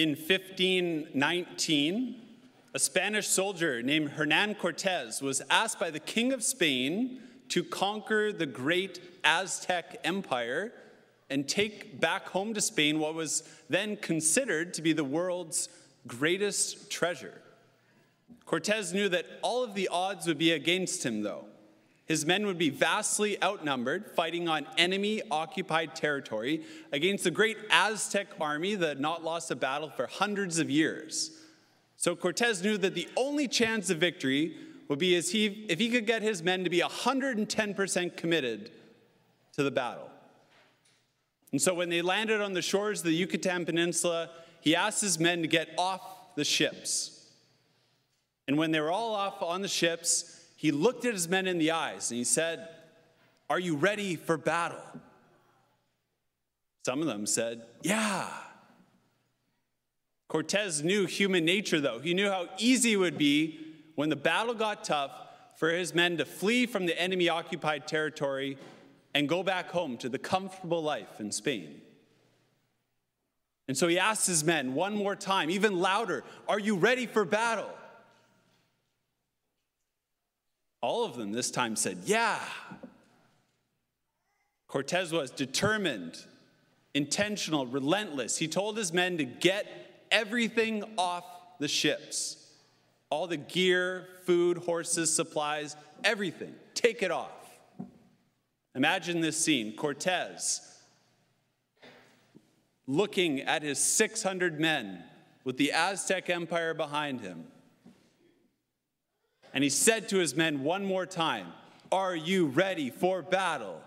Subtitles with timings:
[0.00, 2.16] In 1519,
[2.72, 8.32] a Spanish soldier named Hernan Cortez was asked by the King of Spain to conquer
[8.32, 10.72] the great Aztec Empire
[11.28, 15.68] and take back home to Spain what was then considered to be the world's
[16.06, 17.42] greatest treasure.
[18.46, 21.44] Cortez knew that all of the odds would be against him, though.
[22.10, 28.26] His men would be vastly outnumbered, fighting on enemy occupied territory against the great Aztec
[28.40, 31.30] army that had not lost a battle for hundreds of years.
[31.96, 34.56] So Cortez knew that the only chance of victory
[34.88, 38.72] would be as he, if he could get his men to be 110% committed
[39.52, 40.10] to the battle.
[41.52, 44.30] And so when they landed on the shores of the Yucatan Peninsula,
[44.62, 47.24] he asked his men to get off the ships.
[48.48, 51.56] And when they were all off on the ships, he looked at his men in
[51.56, 52.68] the eyes and he said,
[53.48, 54.84] Are you ready for battle?
[56.84, 58.28] Some of them said, Yeah.
[60.28, 61.98] Cortez knew human nature, though.
[61.98, 63.58] He knew how easy it would be
[63.94, 65.12] when the battle got tough
[65.56, 68.58] for his men to flee from the enemy occupied territory
[69.14, 71.80] and go back home to the comfortable life in Spain.
[73.66, 77.24] And so he asked his men one more time, even louder, Are you ready for
[77.24, 77.70] battle?
[80.82, 82.38] All of them this time said, Yeah.
[84.66, 86.16] Cortez was determined,
[86.94, 88.36] intentional, relentless.
[88.36, 89.66] He told his men to get
[90.12, 91.24] everything off
[91.58, 92.36] the ships
[93.10, 96.54] all the gear, food, horses, supplies, everything.
[96.74, 97.28] Take it off.
[98.74, 100.60] Imagine this scene Cortez
[102.86, 105.02] looking at his 600 men
[105.44, 107.44] with the Aztec Empire behind him.
[109.52, 111.52] And he said to his men one more time,
[111.90, 113.80] Are you ready for battle?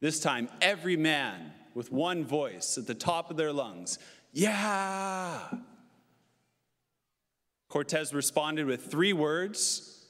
[0.00, 3.98] This time, every man with one voice at the top of their lungs,
[4.32, 5.40] Yeah!
[7.68, 10.06] Cortez responded with three words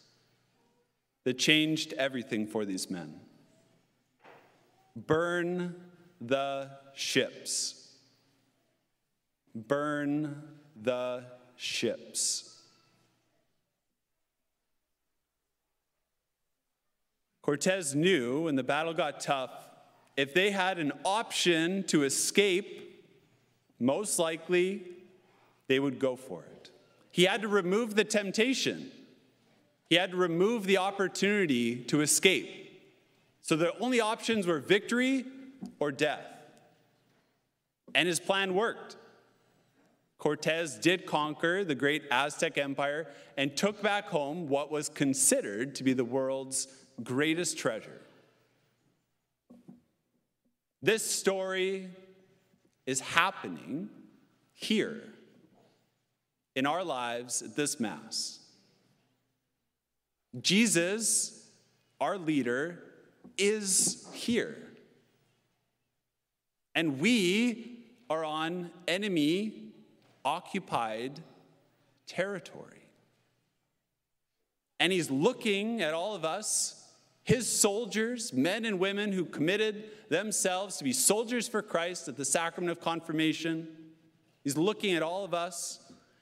[1.24, 3.20] that changed everything for these men
[4.96, 5.74] burn
[6.20, 7.92] the ships.
[9.54, 10.42] Burn
[10.80, 11.24] the
[11.56, 12.55] ships.
[17.46, 19.52] Cortez knew when the battle got tough,
[20.16, 23.06] if they had an option to escape,
[23.78, 24.82] most likely
[25.68, 26.70] they would go for it.
[27.12, 28.90] He had to remove the temptation,
[29.88, 32.82] he had to remove the opportunity to escape.
[33.42, 35.24] So the only options were victory
[35.78, 36.26] or death.
[37.94, 38.96] And his plan worked.
[40.18, 45.84] Cortez did conquer the great Aztec Empire and took back home what was considered to
[45.84, 46.66] be the world's
[47.02, 48.00] greatest treasure.
[50.82, 51.88] This story
[52.86, 53.88] is happening
[54.52, 55.02] here
[56.54, 58.40] in our lives at this Mass.
[60.40, 61.48] Jesus,
[62.00, 62.82] our leader,
[63.38, 64.56] is here.
[66.74, 69.72] And we are on enemy
[70.24, 71.20] occupied
[72.06, 72.82] territory.
[74.78, 76.85] And he's looking at all of us,
[77.26, 82.24] his soldiers, men and women who committed themselves to be soldiers for Christ at the
[82.24, 83.66] sacrament of confirmation.
[84.44, 85.80] He's looking at all of us.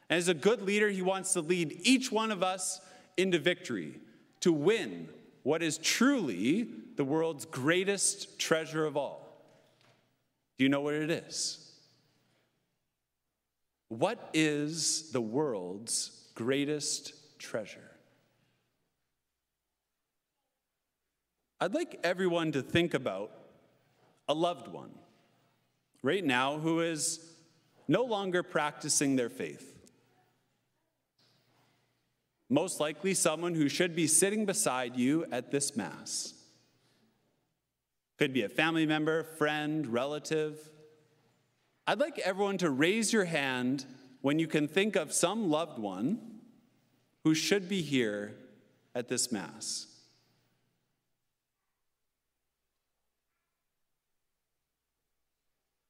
[0.08, 2.80] And as a good leader, he wants to lead each one of us
[3.18, 4.00] into victory,
[4.40, 5.10] to win
[5.42, 9.44] what is truly the world's greatest treasure of all.
[10.56, 11.70] Do you know what it is?
[13.88, 17.93] What is the world's greatest treasure?
[21.60, 23.30] I'd like everyone to think about
[24.28, 24.90] a loved one
[26.02, 27.20] right now who is
[27.88, 29.70] no longer practicing their faith.
[32.50, 36.34] Most likely, someone who should be sitting beside you at this Mass.
[38.18, 40.58] Could be a family member, friend, relative.
[41.86, 43.86] I'd like everyone to raise your hand
[44.20, 46.20] when you can think of some loved one
[47.24, 48.34] who should be here
[48.94, 49.93] at this Mass.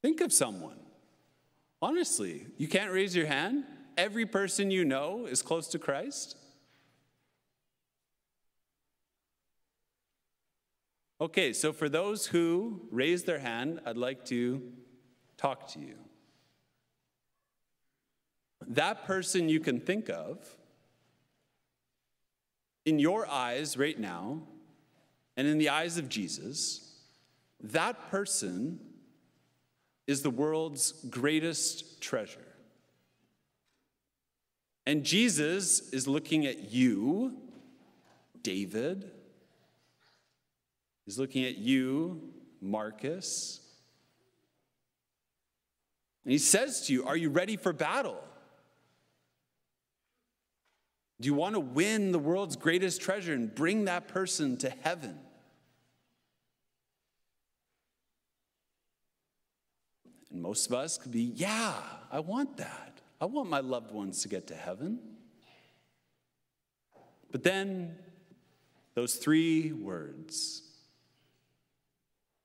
[0.04, 0.78] Think of someone.
[1.80, 3.64] Honestly, you can't raise your hand?
[3.96, 6.36] Every person you know is close to Christ?
[11.22, 14.60] Okay, so for those who raised their hand, I'd like to
[15.38, 15.94] talk to you.
[18.66, 20.46] That person you can think of,
[22.84, 24.42] in your eyes right now,
[25.38, 26.92] and in the eyes of Jesus,
[27.58, 28.80] that person
[30.06, 32.46] is the world's greatest treasure.
[34.86, 37.36] And Jesus is looking at you,
[38.42, 39.10] David.
[41.06, 43.60] He's looking at you, Marcus.
[46.24, 48.22] And he says to you, Are you ready for battle?
[51.20, 55.18] Do you want to win the world's greatest treasure and bring that person to heaven?
[60.34, 61.72] And most of us could be, Yeah,
[62.10, 63.00] I want that.
[63.20, 64.98] I want my loved ones to get to heaven.
[67.30, 67.96] But then,
[68.94, 70.62] those three words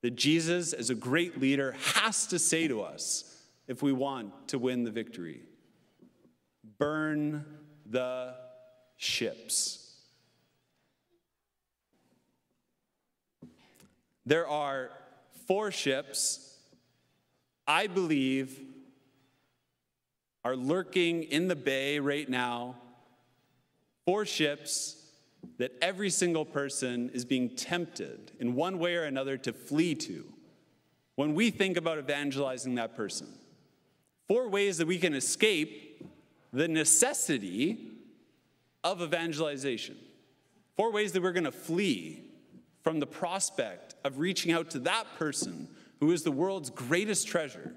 [0.01, 4.59] that Jesus, as a great leader, has to say to us if we want to
[4.59, 5.41] win the victory
[6.77, 7.44] burn
[7.86, 8.36] the
[8.95, 9.95] ships.
[14.25, 14.91] There are
[15.47, 16.49] four ships,
[17.69, 18.60] I believe,
[20.44, 22.77] are lurking in the bay right now.
[24.07, 24.95] Four ships
[25.60, 30.25] that every single person is being tempted in one way or another to flee to
[31.13, 33.27] when we think about evangelizing that person.
[34.27, 36.04] Four ways that we can escape
[36.51, 37.92] the necessity
[38.83, 39.95] of evangelization.
[40.75, 42.24] Four ways that we're going to flee
[42.83, 45.68] from the prospect of reaching out to that person
[46.00, 47.74] who is the world's greatest treasure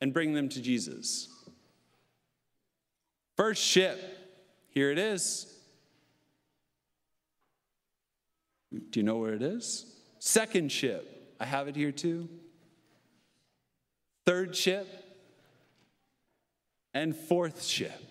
[0.00, 1.28] and bring them to Jesus.
[3.36, 4.00] First ship,
[4.70, 5.46] here it is.
[8.90, 9.86] Do you know where it is?
[10.18, 12.28] Second ship, I have it here too.
[14.26, 14.86] Third ship,
[16.94, 18.02] and fourth ship.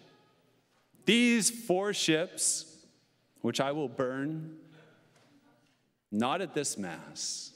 [1.05, 2.65] These four ships,
[3.41, 4.57] which I will burn,
[6.11, 7.51] not at this Mass,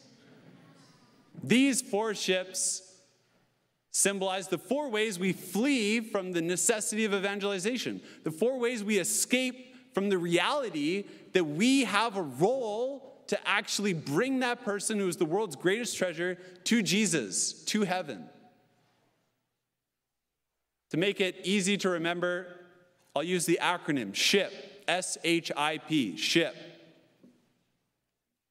[1.43, 2.81] these four ships
[3.91, 8.97] symbolize the four ways we flee from the necessity of evangelization, the four ways we
[8.97, 11.03] escape from the reality
[11.33, 15.97] that we have a role to actually bring that person who is the world's greatest
[15.97, 18.27] treasure to Jesus, to heaven.
[20.89, 22.47] To make it easy to remember,
[23.15, 24.53] I'll use the acronym SHIP,
[24.87, 26.55] S H I P, SHIP.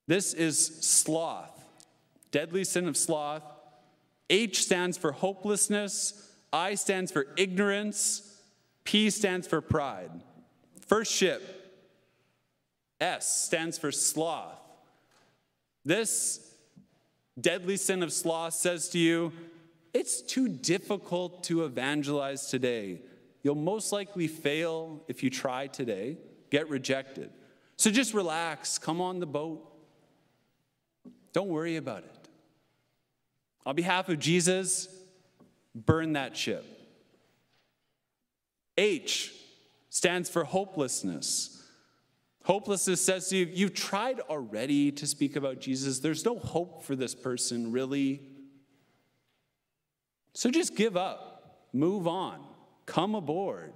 [0.06, 1.51] This is sloth,
[2.32, 3.44] deadly sin of sloth.
[4.28, 8.40] H stands for hopelessness, I stands for ignorance,
[8.84, 10.10] P stands for pride.
[10.86, 11.42] First ship,
[13.00, 14.58] S stands for sloth.
[15.84, 16.54] This
[17.40, 19.32] deadly sin of sloth says to you,
[19.92, 23.00] it's too difficult to evangelize today.
[23.42, 26.16] You'll most likely fail if you try today,
[26.50, 27.30] get rejected.
[27.76, 29.68] So just relax, come on the boat.
[31.32, 32.21] Don't worry about it.
[33.64, 34.88] On behalf of Jesus,
[35.74, 36.64] burn that ship.
[38.76, 39.32] H
[39.90, 41.62] stands for hopelessness.
[42.44, 46.00] Hopelessness says to you, you've tried already to speak about Jesus.
[46.00, 48.20] There's no hope for this person, really.
[50.34, 52.40] So just give up, move on,
[52.86, 53.72] come aboard.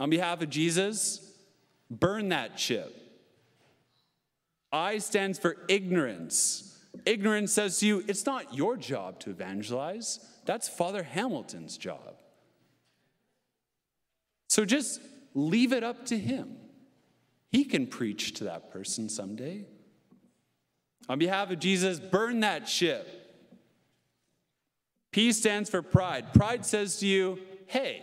[0.00, 1.32] On behalf of Jesus,
[1.90, 2.96] burn that ship.
[4.72, 6.73] I stands for ignorance.
[7.04, 12.20] Ignorance says to you, it's not your job to evangelize, that's Father Hamilton's job.
[14.48, 15.00] So just
[15.34, 16.56] leave it up to him.
[17.50, 19.66] He can preach to that person someday.
[21.08, 23.08] On behalf of Jesus, burn that ship.
[25.10, 26.32] P stands for pride.
[26.32, 28.02] Pride says to you, hey,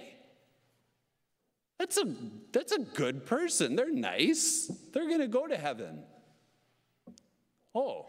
[1.80, 2.16] that's a,
[2.52, 3.76] that's a good person.
[3.76, 4.72] They're nice.
[4.94, 6.04] They're going to go to heaven.
[7.74, 8.06] Oh,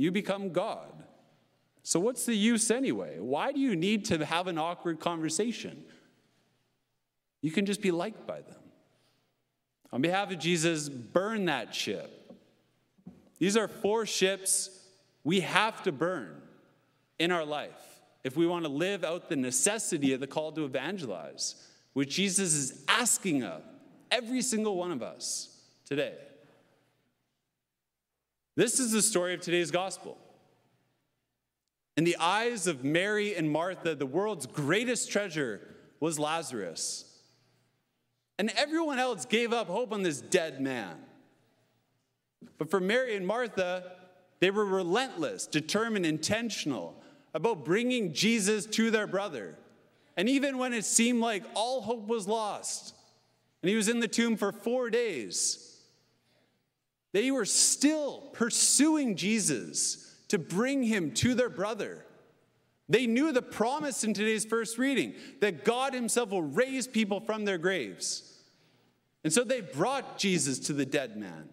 [0.00, 1.04] you become God.
[1.82, 3.18] So, what's the use anyway?
[3.18, 5.84] Why do you need to have an awkward conversation?
[7.42, 8.56] You can just be liked by them.
[9.92, 12.34] On behalf of Jesus, burn that ship.
[13.38, 14.70] These are four ships
[15.22, 16.40] we have to burn
[17.18, 20.64] in our life if we want to live out the necessity of the call to
[20.64, 21.56] evangelize,
[21.92, 23.62] which Jesus is asking of
[24.10, 26.14] every single one of us today.
[28.60, 30.18] This is the story of today's gospel.
[31.96, 35.62] In the eyes of Mary and Martha, the world's greatest treasure
[35.98, 37.06] was Lazarus.
[38.38, 40.94] And everyone else gave up hope on this dead man.
[42.58, 43.92] But for Mary and Martha,
[44.40, 47.02] they were relentless, determined, intentional
[47.32, 49.56] about bringing Jesus to their brother.
[50.18, 52.94] And even when it seemed like all hope was lost,
[53.62, 55.69] and he was in the tomb for four days,
[57.12, 62.04] they were still pursuing Jesus to bring him to their brother,
[62.88, 67.44] They knew the promise in today's first reading that God Himself will raise people from
[67.44, 68.38] their graves.
[69.22, 71.48] And so they brought Jesus to the dead man.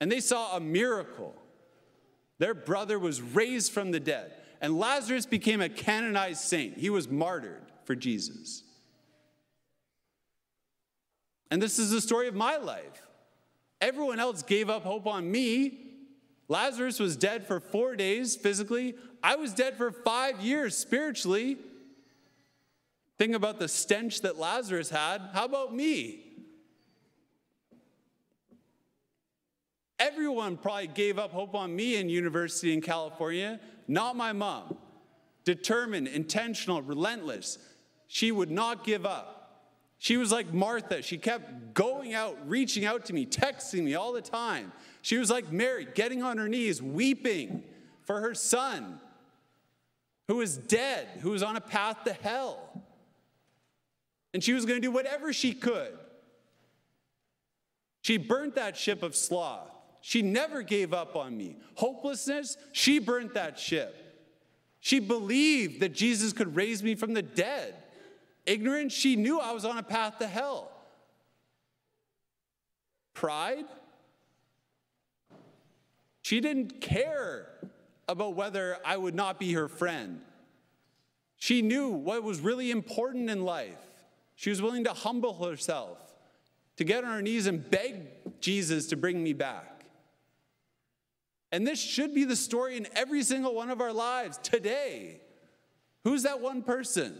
[0.00, 1.34] And they saw a miracle.
[2.38, 6.76] Their brother was raised from the dead, and Lazarus became a canonized saint.
[6.76, 8.62] He was martyred for Jesus.
[11.50, 13.05] And this is the story of my life.
[13.80, 15.78] Everyone else gave up hope on me.
[16.48, 18.94] Lazarus was dead for four days physically.
[19.22, 21.58] I was dead for five years spiritually.
[23.18, 25.20] Think about the stench that Lazarus had.
[25.32, 26.22] How about me?
[29.98, 34.76] Everyone probably gave up hope on me in university in California, not my mom.
[35.44, 37.58] Determined, intentional, relentless.
[38.06, 39.35] She would not give up.
[39.98, 41.02] She was like Martha.
[41.02, 44.72] She kept going out, reaching out to me, texting me all the time.
[45.02, 47.62] She was like Mary, getting on her knees, weeping
[48.02, 49.00] for her son
[50.28, 52.82] who was dead, who was on a path to hell.
[54.34, 55.96] And she was going to do whatever she could.
[58.02, 59.70] She burnt that ship of sloth.
[60.00, 61.56] She never gave up on me.
[61.74, 64.02] Hopelessness, she burnt that ship.
[64.80, 67.74] She believed that Jesus could raise me from the dead.
[68.46, 70.70] Ignorance, she knew I was on a path to hell.
[73.12, 73.64] Pride,
[76.22, 77.48] she didn't care
[78.08, 80.20] about whether I would not be her friend.
[81.36, 83.78] She knew what was really important in life.
[84.36, 85.98] She was willing to humble herself,
[86.76, 89.84] to get on her knees and beg Jesus to bring me back.
[91.52, 95.20] And this should be the story in every single one of our lives today.
[96.04, 97.18] Who's that one person?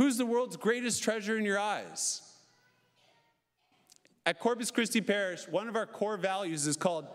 [0.00, 2.22] Who's the world's greatest treasure in your eyes?
[4.24, 7.06] At Corpus Christi Parish, one of our core values is called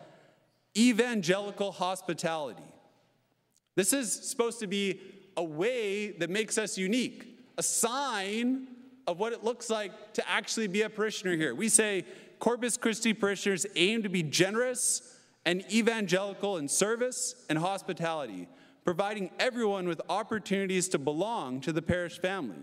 [0.77, 2.62] evangelical hospitality.
[3.74, 5.01] This is supposed to be
[5.36, 8.68] a way that makes us unique, a sign
[9.08, 11.56] of what it looks like to actually be a parishioner here.
[11.56, 12.06] We say
[12.38, 18.48] Corpus Christi parishioners aim to be generous and evangelical in service and hospitality,
[18.84, 22.58] providing everyone with opportunities to belong to the parish family.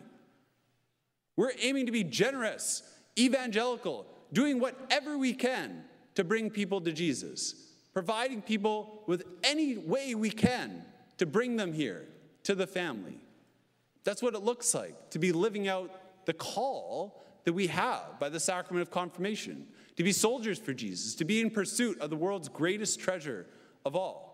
[1.36, 2.82] We're aiming to be generous,
[3.18, 5.84] evangelical, doing whatever we can
[6.14, 7.54] to bring people to Jesus,
[7.92, 10.84] providing people with any way we can
[11.18, 12.06] to bring them here
[12.44, 13.20] to the family.
[14.04, 15.90] That's what it looks like to be living out
[16.26, 21.14] the call that we have by the sacrament of confirmation to be soldiers for Jesus,
[21.16, 23.46] to be in pursuit of the world's greatest treasure
[23.84, 24.32] of all.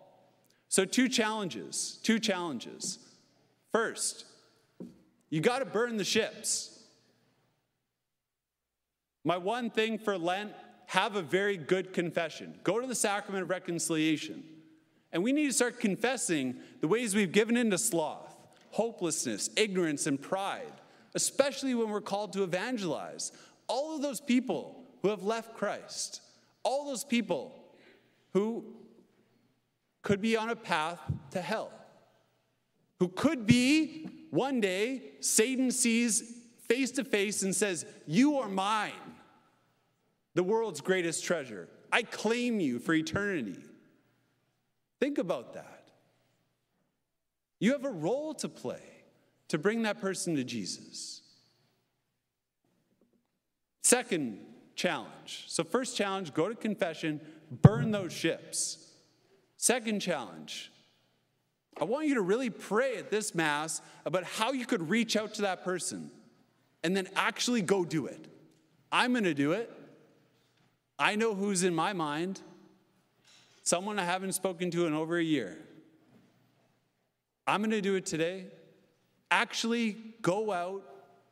[0.69, 2.99] So, two challenges, two challenges.
[3.71, 4.25] First,
[5.29, 6.78] you got to burn the ships.
[9.23, 10.53] My one thing for Lent
[10.87, 12.55] have a very good confession.
[12.63, 14.43] Go to the sacrament of reconciliation.
[15.11, 18.35] And we need to start confessing the ways we've given into sloth,
[18.71, 20.73] hopelessness, ignorance, and pride,
[21.15, 23.31] especially when we're called to evangelize.
[23.67, 26.21] All of those people who have left Christ,
[26.63, 27.55] all those people
[28.33, 28.65] who
[30.01, 30.99] could be on a path
[31.31, 31.71] to hell,
[32.99, 36.38] who could be one day Satan sees
[36.69, 38.93] face to face and says, You are mine,
[40.35, 41.67] the world's greatest treasure.
[41.91, 43.57] I claim you for eternity.
[44.99, 45.89] Think about that.
[47.59, 48.83] You have a role to play
[49.49, 51.21] to bring that person to Jesus.
[53.81, 54.39] Second
[54.75, 55.45] challenge.
[55.47, 57.19] So, first challenge go to confession,
[57.51, 58.85] burn those ships.
[59.57, 60.71] Second challenge
[61.81, 65.33] I want you to really pray at this Mass about how you could reach out
[65.35, 66.11] to that person
[66.83, 68.27] and then actually go do it.
[68.91, 69.71] I'm going to do it.
[70.97, 72.41] I know who's in my mind.
[73.63, 75.57] Someone I haven't spoken to in over a year.
[77.45, 78.47] I'm going to do it today.
[79.31, 80.83] Actually, go out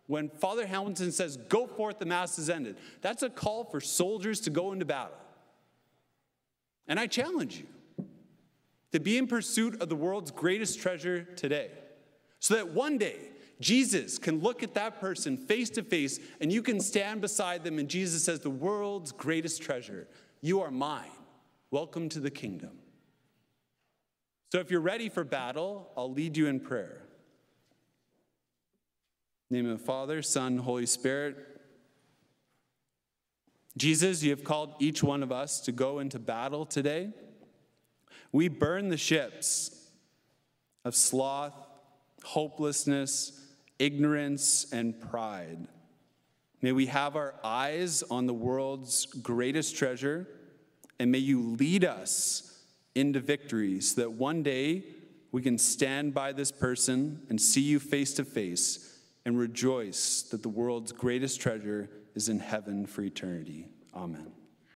[0.07, 4.39] when Father Hamilton says, Go forth, the Mass is ended, that's a call for soldiers
[4.41, 5.17] to go into battle.
[6.87, 8.05] And I challenge you
[8.93, 11.71] to be in pursuit of the world's greatest treasure today,
[12.39, 13.17] so that one day
[13.59, 17.79] Jesus can look at that person face to face and you can stand beside them,
[17.79, 20.07] and Jesus says, The world's greatest treasure,
[20.41, 21.09] you are mine.
[21.71, 22.77] Welcome to the kingdom.
[24.51, 27.07] So if you're ready for battle, I'll lead you in prayer
[29.49, 31.37] name of the Father, Son, Holy Spirit.
[33.77, 37.11] Jesus, you have called each one of us to go into battle today.
[38.31, 39.87] We burn the ships
[40.83, 41.53] of sloth,
[42.23, 43.39] hopelessness,
[43.79, 45.67] ignorance, and pride.
[46.61, 50.27] May we have our eyes on the world's greatest treasure,
[50.99, 52.63] and may you lead us
[52.95, 54.83] into victories so that one day
[55.31, 60.41] we can stand by this person and see you face to face and rejoice that
[60.41, 63.67] the world's greatest treasure is in heaven for eternity.
[63.93, 64.31] Amen.